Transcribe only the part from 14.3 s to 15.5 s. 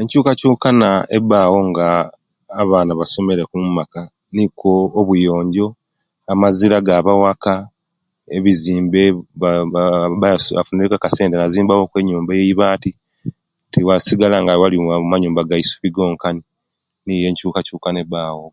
nga amanyumba